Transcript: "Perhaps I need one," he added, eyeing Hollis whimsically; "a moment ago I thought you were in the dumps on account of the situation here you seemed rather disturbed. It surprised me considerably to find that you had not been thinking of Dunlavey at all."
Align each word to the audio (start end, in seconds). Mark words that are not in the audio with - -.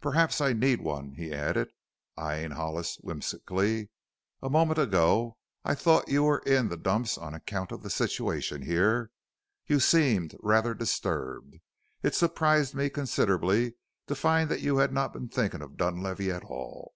"Perhaps 0.00 0.40
I 0.40 0.52
need 0.52 0.82
one," 0.82 1.14
he 1.16 1.32
added, 1.34 1.68
eyeing 2.16 2.52
Hollis 2.52 2.94
whimsically; 3.00 3.90
"a 4.40 4.48
moment 4.48 4.78
ago 4.78 5.36
I 5.64 5.74
thought 5.74 6.06
you 6.08 6.22
were 6.22 6.38
in 6.46 6.68
the 6.68 6.76
dumps 6.76 7.18
on 7.18 7.34
account 7.34 7.72
of 7.72 7.82
the 7.82 7.90
situation 7.90 8.62
here 8.62 9.10
you 9.66 9.80
seemed 9.80 10.36
rather 10.38 10.74
disturbed. 10.74 11.56
It 12.04 12.14
surprised 12.14 12.76
me 12.76 12.88
considerably 12.88 13.74
to 14.06 14.14
find 14.14 14.48
that 14.48 14.60
you 14.60 14.76
had 14.76 14.92
not 14.92 15.12
been 15.12 15.28
thinking 15.28 15.60
of 15.60 15.76
Dunlavey 15.76 16.30
at 16.30 16.44
all." 16.44 16.94